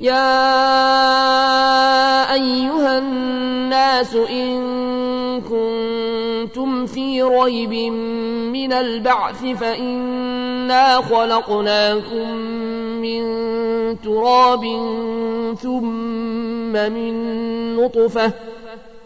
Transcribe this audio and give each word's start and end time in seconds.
يا 0.00 0.32
أيها 2.32 2.98
الناس 2.98 4.14
إن 4.14 4.60
كنتم 5.40 6.86
في 6.86 7.22
ريب 7.22 7.92
من 8.52 8.72
البعث 8.72 9.44
فإنا 9.44 11.00
خلقناكم 11.00 12.30
من 13.00 13.22
تراب 14.00 14.64
ثم 15.62 16.72
من 16.72 17.14
نطفة 17.76 18.32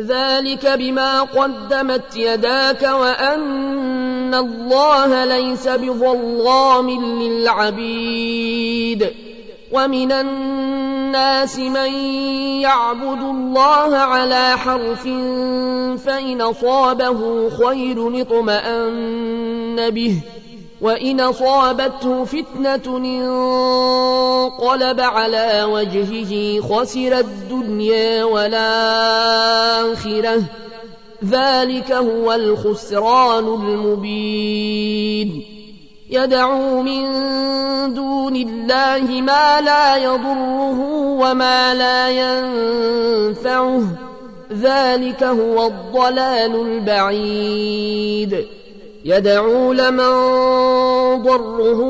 ذلك 0.00 0.66
بما 0.66 1.22
قدمت 1.22 2.16
يداك 2.16 2.82
وأن 2.82 4.34
الله 4.34 5.24
ليس 5.24 5.68
بظلام 5.68 6.90
للعبيد 7.22 9.10
ومن 9.72 10.12
الناس 10.12 11.58
من 11.58 11.92
يعبد 12.62 13.22
الله 13.22 13.96
على 13.96 14.58
حرف 14.58 15.02
فإن 16.04 16.40
أصابه 16.40 17.50
خير 17.50 18.20
اطمأن 18.20 19.90
به 19.90 20.20
وإن 20.80 21.20
أصابته 21.20 22.24
فتنة 22.24 22.96
انقلب 22.96 25.00
على 25.00 25.64
وجهه 25.64 26.60
خسر 26.60 27.18
الدنيا 27.18 28.24
والآخرة. 28.24 30.42
ذلك 31.24 31.92
هو 31.92 32.32
الخسران 32.32 33.44
المبين. 33.44 35.44
يدعو 36.10 36.82
من 36.82 37.04
دون 37.94 38.36
الله 38.36 39.22
ما 39.22 39.60
لا 39.60 39.96
يضره 39.96 40.80
وما 41.20 41.74
لا 41.74 42.10
ينفعه. 42.10 43.82
ذلك 44.52 45.22
هو 45.22 45.66
الضلال 45.66 46.66
البعيد. 46.66 48.46
يدعو 49.04 49.72
لمن 49.72 50.12
ضره 51.22 51.80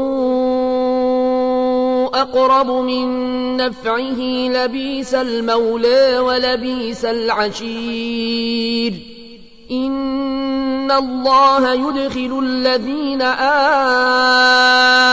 أقرب 2.15 2.71
من 2.71 3.57
نفعه 3.57 4.21
لبيس 4.49 5.15
المولى 5.15 6.19
ولبيس 6.19 7.05
العشير. 7.05 8.93
إن 9.71 10.91
الله 10.91 11.73
يدخل 11.73 12.41
الذين 12.43 13.23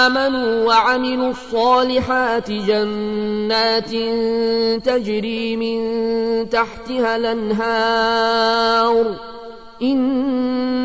آمنوا 0.09 0.65
وعملوا 0.67 1.29
الصالحات 1.29 2.51
جنات 2.51 3.91
تجري 4.85 5.55
من 5.55 5.79
تحتها 6.49 7.15
الأنهار. 7.15 9.05
إن 9.81 10.84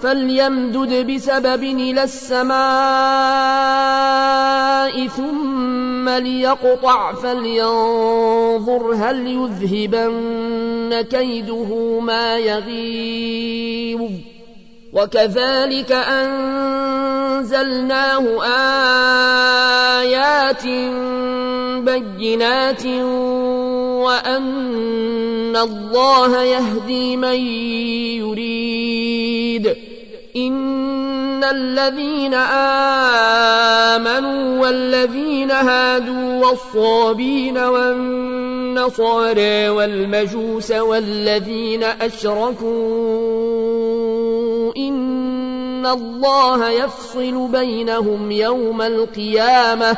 فليمدد 0.00 1.06
بسبب 1.10 1.62
إلى 1.62 2.02
السماء 2.02 2.56
ثم 5.06 6.08
ليقطع 6.08 7.12
فلينظر 7.12 8.94
هل 8.94 9.26
يذهبن 9.26 11.00
كيده 11.10 12.00
ما 12.00 12.38
يغيظ. 12.38 14.10
وكذلك 14.92 15.92
أنزلناه 15.92 17.44
آيات 20.02 20.64
بينات 21.84 22.86
وأن 24.06 25.56
الله 25.56 26.42
يهدي 26.42 27.16
من 27.16 27.40
يريد. 28.20 29.35
إن 30.36 31.44
الذين 31.44 32.34
آمنوا 33.94 34.60
والذين 34.60 35.50
هادوا 35.50 36.46
والصابين 36.46 37.58
والنصارى 37.58 39.08
والمجوس 39.68 40.70
والذين 40.70 41.82
أشركوا 41.82 42.66
إن 44.76 45.86
الله 45.86 46.70
يفصل 46.70 47.48
بينهم 47.48 48.32
يوم 48.32 48.82
القيامة. 48.82 49.96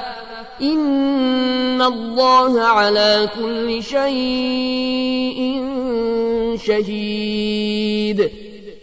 إن 0.62 1.82
الله 1.82 2.60
على 2.60 3.28
كل 3.40 3.82
شيء 3.82 5.64
شهيد. 6.66 8.47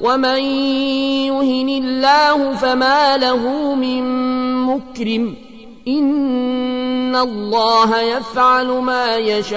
ومن 0.00 0.40
يهن 1.32 1.68
الله 1.68 2.54
فما 2.54 3.16
له 3.16 3.74
من 3.74 4.02
مكرم 4.64 5.34
إن 5.88 7.16
الله 7.16 8.00
يفعل 8.00 8.66
ما 8.66 9.16
يشاء 9.16 9.56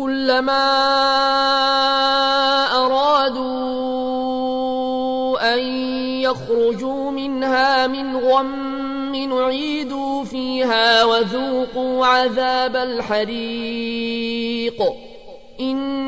كلما 0.00 0.66
أرادوا 2.86 3.94
أن 5.54 5.60
يخرجوا 6.20 7.10
منها 7.10 7.86
من 7.86 8.16
غم 8.16 9.16
نعيدوا 9.16 10.24
فيها 10.24 11.04
وذوقوا 11.04 12.06
عذاب 12.06 12.76
الحريق. 12.76 13.90
إن 15.60 15.99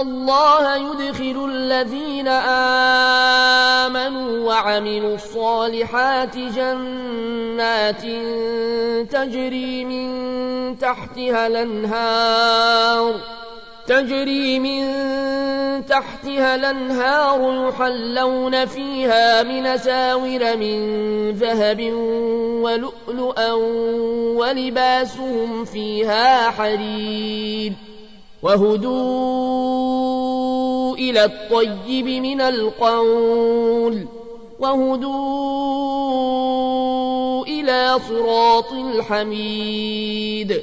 الله 0.00 0.76
يدخل 0.76 1.50
الذين 1.50 2.28
آمنوا 3.88 4.48
وعملوا 4.48 5.14
الصالحات 5.14 6.36
جنات 6.36 8.02
تجري 9.10 9.84
من 9.84 10.08
تحتها 10.78 11.46
الأنهار 11.46 13.14
تجري 13.86 14.58
من 14.58 14.86
تحتها 15.86 16.54
الأنهار 16.54 17.68
يحلون 17.68 18.66
فيها 18.66 19.42
من 19.42 19.76
ساور 19.78 20.56
من 20.56 20.78
ذهب 21.30 21.80
ولؤلؤا 22.62 23.52
ولباسهم 24.36 25.64
فيها 25.64 26.50
حرير 26.50 27.72
وهدوا 28.46 29.76
إلى 30.96 31.24
الطيب 31.24 32.06
من 32.06 32.40
القول 32.40 34.06
وهدوا 34.58 35.46
إلى 37.46 37.98
صراط 38.08 38.72
الحميد 38.72 40.62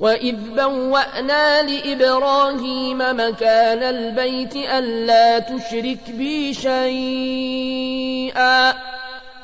وإذ 0.00 0.36
بوأنا 0.36 1.62
لإبراهيم 1.62 2.98
مكان 2.98 3.82
البيت 3.82 4.56
ألا 4.56 5.38
تشرك 5.38 6.10
بي 6.10 6.54
شيئا 6.54 7.48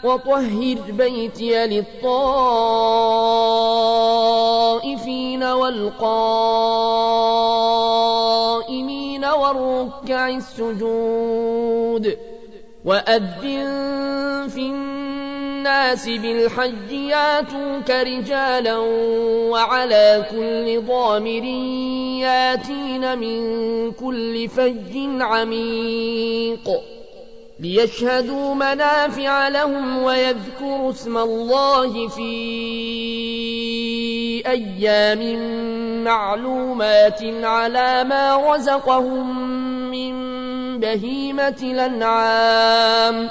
وطهر 0.04 0.76
بيتي 0.88 1.66
للطائفين 1.66 2.14
والقائمين 5.44 6.04
والركع 9.24 10.28
السجود 10.28 12.18
وأذن 12.84 14.48
في 14.48 14.93
الناس 15.74 16.08
بالحج 16.08 16.90
ياتوك 16.92 17.90
رجالا 17.90 18.76
وعلى 19.50 20.26
كل 20.30 20.82
ضامر 20.86 21.44
ياتين 22.22 23.18
من 23.18 23.92
كل 23.92 24.48
فج 24.48 24.94
عميق 25.20 26.70
ليشهدوا 27.60 28.54
منافع 28.54 29.48
لهم 29.48 30.02
ويذكروا 30.02 30.90
اسم 30.90 31.18
الله 31.18 32.08
في 32.08 32.32
أيام 34.46 35.22
معلومات 36.04 37.20
على 37.42 38.04
ما 38.04 38.54
رزقهم 38.54 39.50
من 39.90 40.14
بهيمة 40.80 41.58
الأنعام 41.62 43.30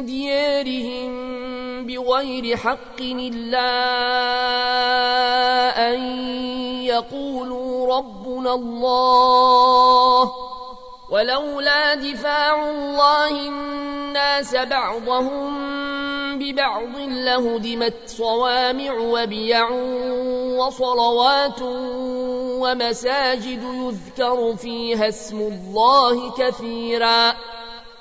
ديارهم 0.00 1.12
بغير 1.86 2.56
حق 2.56 3.00
إلا 3.00 3.70
أن 5.88 6.00
يقولوا 6.84 7.96
ربنا 7.96 8.54
الله 8.54 10.32
ولولا 11.10 11.94
دفاع 11.94 12.70
الله 12.70 13.48
الناس 13.48 14.54
بعضهم 14.54 15.72
ببعض 16.38 16.96
لهدمت 16.96 17.94
صوامع 18.06 18.92
وبيع 18.92 19.70
وصلوات 20.58 21.62
ومساجد 22.62 23.62
يذكر 23.62 24.56
فيها 24.56 25.08
اسم 25.08 25.40
الله 25.40 26.30
كثيرا 26.30 27.34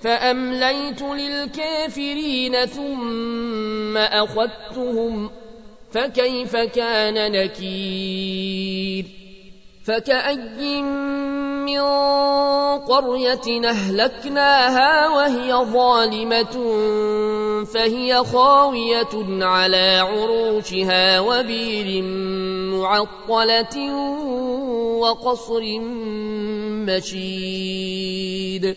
فأمليت 0.00 1.02
للكافرين 1.02 2.66
ثم 2.66 3.96
أخذتهم 3.96 5.30
فكيف 5.92 6.56
كان 6.56 7.32
نكير؟ 7.32 9.04
فكأي 9.88 10.82
من 10.82 11.80
قرية 12.78 13.68
أهلكناها 13.68 15.08
وهي 15.08 15.52
ظالمة 15.54 16.54
فهي 17.64 18.24
خاوية 18.24 19.44
على 19.44 19.98
عروشها 19.98 21.20
وبير 21.20 22.02
معطلة 22.72 23.94
وقصر 25.00 25.62
مشيد. 26.88 28.76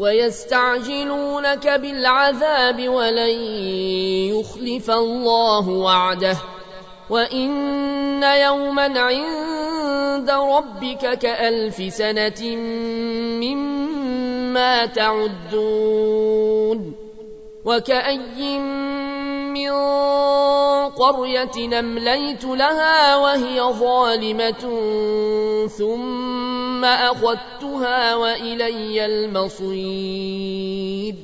ويستعجلونك 0.00 1.68
بالعذاب 1.68 2.88
ولن 2.88 3.36
يخلف 4.32 4.90
الله 4.90 5.68
وعده. 5.68 6.36
وإن 7.10 8.22
يوما 8.22 9.00
عند 9.00 10.30
ربك 10.30 11.18
كألف 11.18 11.94
سنة 11.94 12.56
مما 13.44 14.86
تعدون. 14.86 16.30
وكأي 17.64 18.58
من 18.58 19.70
قرية 20.90 21.78
أمليت 21.78 22.44
لها 22.44 23.16
وهي 23.16 23.60
ظالمة 23.60 24.64
ثم 26.80 26.86
أخذتها 26.86 28.14
وإلي 28.14 29.06
المصير. 29.06 31.14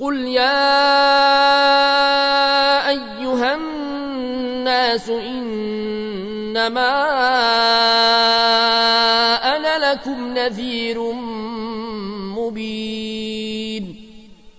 قل 0.00 0.16
يا 0.16 0.78
أيها 2.88 3.54
الناس 3.54 5.08
إنما 5.08 6.92
أنا 9.56 9.92
لكم 9.92 10.34
نذير 10.34 11.12
مبين. 12.36 13.23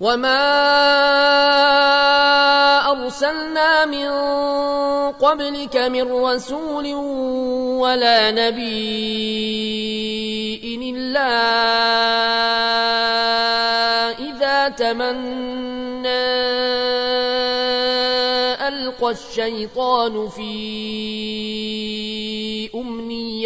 وما 0.00 0.42
أرسلنا 2.92 3.84
من 3.84 4.08
قبلك 5.12 5.76
من 5.76 6.12
رسول 6.12 6.94
ولا 7.80 8.30
نبي 8.30 9.56
إلا 10.74 11.32
إذا 14.20 14.68
تمنى 14.68 16.26
ألقى 18.68 19.10
الشيطان 19.10 20.28
في 20.28 22.05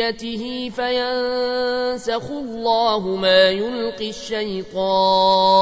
أمنيته 0.01 0.71
فينسخ 0.77 2.31
الله 2.31 3.17
ما 3.17 3.51
يلقي 3.51 4.11
الشيطان 4.11 5.57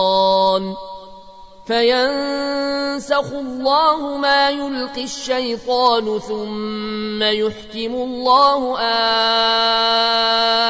فينسخ 1.67 3.33
الله 3.33 4.17
ما 4.17 4.51
يلقي 4.51 5.05
الشيطان 5.05 6.19
ثم 6.19 7.23
يحكم 7.23 7.95
الله 7.95 8.79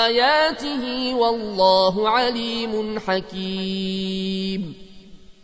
آياته 0.09 1.15
والله 1.15 2.09
عليم 2.09 2.99
حكيم 2.99 4.78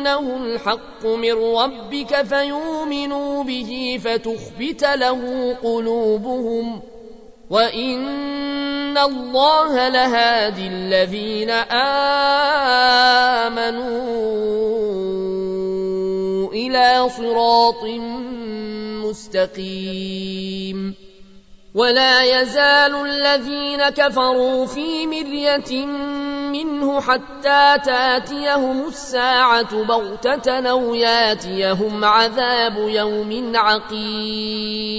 أنه 0.00 0.36
الحق 0.36 1.06
من 1.06 1.32
ربك 1.32 2.22
فيؤمنوا 2.22 3.44
به 3.44 4.00
فتخبت 4.04 4.84
له 4.84 5.54
قلوبهم 5.62 6.82
وإن 7.50 8.98
الله 8.98 9.88
لهادي 9.88 10.66
الذين 10.66 11.50
آمنوا 13.40 13.92
إلى 16.52 17.08
صراط 17.08 17.84
مستقيم 19.04 20.94
ولا 21.74 22.22
يزال 22.22 22.94
الذين 23.06 23.88
كفروا 23.88 24.66
في 24.66 25.06
مرية 25.06 25.86
منه 26.52 27.00
حتى 27.00 27.78
تاتيهم 27.84 28.88
الساعة 28.88 29.84
بغتة 29.84 30.70
أو 30.70 30.94
ياتيهم 30.94 32.04
عذاب 32.04 32.76
يوم 32.78 33.52
عقيم. 33.56 34.90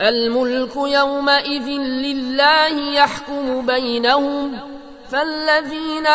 الملك 0.00 0.76
يومئذ 0.76 1.68
لله 1.78 2.92
يحكم 2.92 3.66
بينهم 3.66 4.79
فالذين 5.10 6.06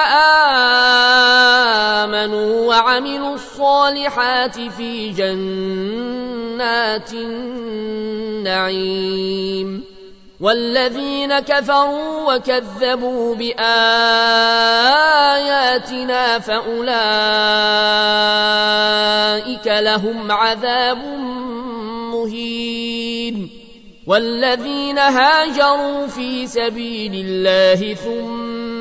آمنوا 2.02 2.68
وعملوا 2.68 3.34
الصالحات 3.34 4.60
في 4.60 5.10
جنات 5.10 7.14
النعيم 8.46 9.84
والذين 10.40 11.40
كفروا 11.40 12.36
وكذبوا 12.36 13.36
بآياتنا 13.36 13.60
فأولئك 16.40 16.88
لهم 19.68 20.32
عذاب 20.32 20.98
مهين 22.14 23.50
والذين 24.08 24.98
هاجروا 24.98 26.08
في 26.08 26.48
سبيل 26.48 27.26
الله 27.26 27.94
ثم 27.94 28.65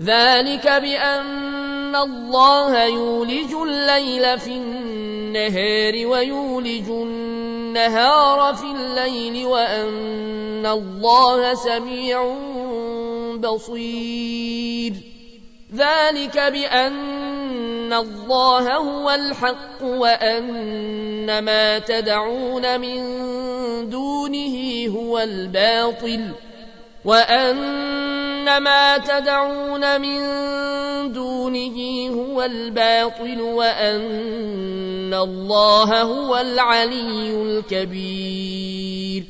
ذلك 0.00 0.66
بأن 0.66 1.96
الله 1.96 2.84
يولج 2.84 3.52
الليل 3.54 4.38
في 4.38 4.50
النهار 4.50 6.06
ويولج 6.06 6.88
النهار 6.88 8.54
في 8.54 8.64
الليل 8.64 9.46
وأن 9.46 10.66
الله 10.66 11.54
سميع 11.54 12.36
بصير. 13.36 14.92
ذلك 15.74 16.38
بأن 16.38 17.92
الله 17.92 18.76
هو 18.76 19.10
الحق 19.10 19.82
وأن 19.82 21.38
ما 21.38 21.78
تدعون 21.78 22.80
من 22.80 23.00
دونه 23.90 24.86
هو 24.96 25.18
الباطل. 25.18 26.30
وأن 27.06 28.58
ما 28.62 28.98
تدعون 28.98 30.00
من 30.00 30.22
دونه 31.12 32.08
هو 32.10 32.42
الباطل 32.42 33.40
وأن 33.40 35.14
الله 35.14 36.02
هو 36.02 36.36
العلي 36.36 37.42
الكبير 37.42 39.24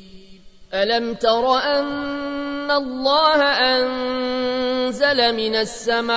ألم 0.75 1.15
تر 1.15 1.59
أن 1.59 2.71
الله 2.71 3.43
أنزل 3.43 5.37
من 5.37 5.55
السماء 5.55 6.17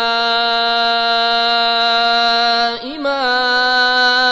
ماء 3.00 4.30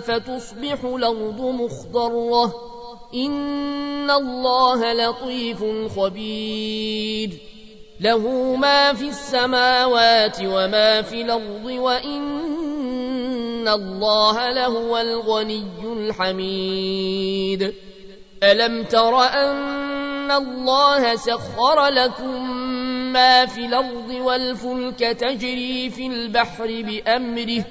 فتصبح 0.00 0.84
الأرض 0.84 1.40
مخضرة 1.40 2.67
إن 3.26 4.10
الله 4.10 4.92
لطيف 4.92 5.64
خبير. 5.96 7.30
له 8.00 8.54
ما 8.56 8.92
في 8.92 9.08
السماوات 9.08 10.36
وما 10.42 11.02
في 11.02 11.22
الأرض 11.22 11.64
وإن 11.64 13.68
الله 13.68 14.50
لهو 14.50 14.98
الغني 14.98 15.64
الحميد. 15.84 17.74
ألم 18.42 18.84
تر 18.84 19.20
أن 19.20 20.30
الله 20.30 21.16
سخر 21.16 21.86
لكم 21.86 22.50
ما 23.12 23.46
في 23.46 23.66
الأرض 23.66 24.10
والفلك 24.10 24.98
تجري 24.98 25.90
في 25.90 26.06
البحر 26.06 26.66
بأمره 26.66 27.64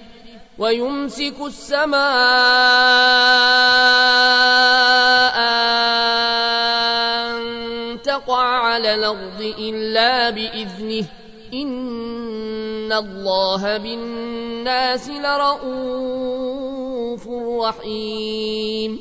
ويمسك 0.58 1.36
السماء 1.46 1.98
على 8.78 8.96
الأرض 8.96 9.42
إلا 9.60 10.30
بإذنه. 10.30 11.06
إن 11.54 12.94
الله 12.94 13.78
بالناس 13.78 15.10
لرؤوف 15.10 16.48
رحيم. 17.62 19.00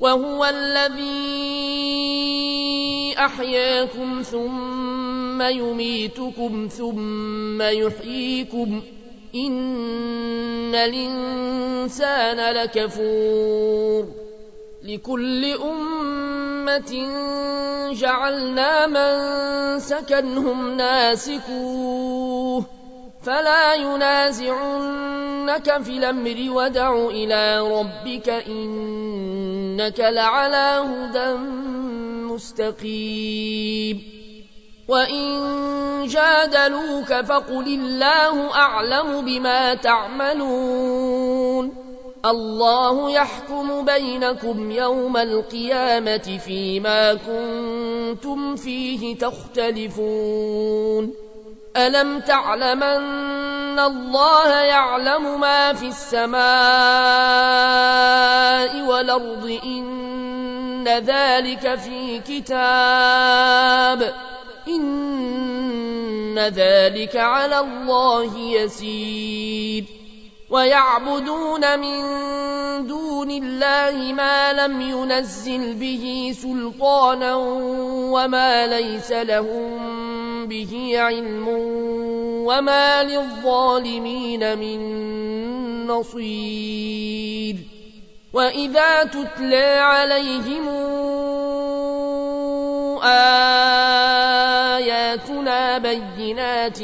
وهو 0.00 0.44
الذي 0.44 1.14
أحياكم 3.18 4.22
ثم 4.22 5.42
يميتكم 5.42 6.68
ثم 6.68 7.62
يحييكم. 7.62 8.82
إن 9.34 10.74
الإنسان 10.74 12.54
لكفور. 12.54 14.19
لكل 14.90 15.44
أمة 15.44 16.92
جعلنا 17.92 18.86
من 18.86 19.78
سكنهم 19.78 20.76
ناسكوه 20.76 22.64
فلا 23.22 23.74
ينازعنك 23.74 25.82
في 25.82 25.98
الأمر 25.98 26.46
ودع 26.48 26.94
إلى 26.94 27.60
ربك 27.60 28.28
إنك 28.28 30.00
لعلى 30.00 30.84
هدى 30.88 31.34
مستقيم. 32.32 34.20
وإن 34.88 36.06
جادلوك 36.06 37.14
فقل 37.14 37.66
الله 37.66 38.54
أعلم 38.54 39.24
بما 39.24 39.74
تعملون. 39.74 41.79
الله 42.26 43.10
يحكم 43.10 43.84
بينكم 43.84 44.70
يوم 44.70 45.16
القيامة 45.16 46.38
فيما 46.44 47.14
كنتم 47.14 48.56
فيه 48.56 49.18
تختلفون. 49.18 51.14
ألم 51.76 52.20
تعلمن 52.20 53.78
الله 53.78 54.48
يعلم 54.48 55.40
ما 55.40 55.72
في 55.72 55.88
السماء 55.88 56.40
والأرض؟ 58.86 59.58
إن 59.64 60.88
ذلك 60.88 61.74
في 61.74 62.18
كتاب. 62.18 64.14
إن 64.68 66.38
ذلك 66.38 67.16
على 67.16 67.58
الله 67.58 68.38
يسير. 68.38 69.99
ويعبدون 70.50 71.80
من 71.80 72.00
دون 72.86 73.30
الله 73.30 74.12
ما 74.12 74.52
لم 74.52 74.80
ينزل 74.80 75.74
به 75.74 76.34
سلطانا 76.42 77.34
وما 78.10 78.66
ليس 78.66 79.12
لهم 79.12 80.46
به 80.46 80.92
علم 80.96 81.48
وما 82.46 83.02
للظالمين 83.02 84.58
من 84.58 84.80
نصير. 85.86 87.56
وإذا 88.32 89.04
تتلى 89.04 89.78
عليهم 89.78 90.68
آياتنا 94.78 95.78
بينات 95.78 96.78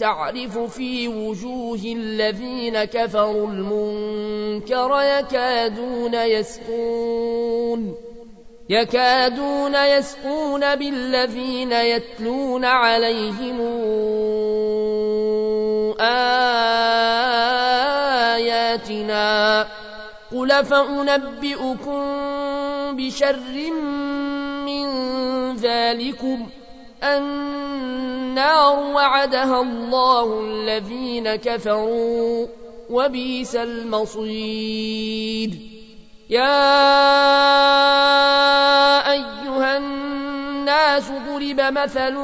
تعرف 0.00 0.58
في 0.58 1.08
وجوه 1.08 1.80
الذين 1.84 2.84
كفروا 2.84 3.46
المنكر 3.46 5.00
يكادون 5.02 6.14
يسقون 6.14 7.94
يكادون 8.68 9.74
يسقون 9.74 10.74
بالذين 10.76 11.72
يتلون 11.72 12.64
عليهم 12.64 13.60
آياتنا 18.80 19.66
قل 20.32 20.64
فأنبئكم 20.64 22.02
بشر 22.96 23.36
من 23.54 24.31
ذلكم 25.56 26.46
النار 27.04 28.78
وعدها 28.78 29.60
الله 29.60 30.40
الذين 30.40 31.36
كفروا 31.36 32.46
وبيس 32.90 33.56
المصير. 33.56 35.50
يا 36.30 36.72
أيها 39.12 39.76
الناس 39.76 41.08
ضرب 41.10 41.60
مثل 41.60 42.16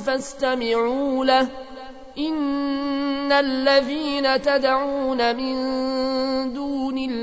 فاستمعوا 0.00 1.24
له. 1.24 1.48
إن 2.18 3.32
الذين 3.32 4.42
تدعون 4.42 5.36
من 5.36 5.85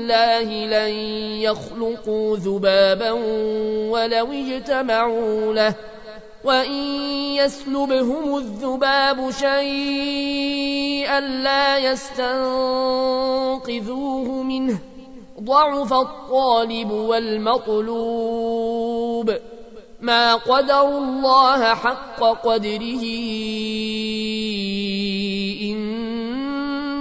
الله 0.04 0.66
لن 0.66 0.92
يخلقوا 1.40 2.36
ذبابا 2.36 3.10
ولو 3.90 4.32
اجتمعوا 4.32 5.54
له 5.54 5.74
وإن 6.44 6.72
يسلبهم 7.40 8.36
الذباب 8.36 9.30
شيئا 9.30 11.20
لا 11.20 11.78
يستنقذوه 11.78 12.42
منه 14.42 14.78
ضعف 15.40 15.92
الطالب 15.92 16.90
والمطلوب 16.90 18.14
ما 20.00 20.34
قدروا 20.34 20.98
الله 20.98 21.74
حق 21.74 22.20
قدره 22.20 23.04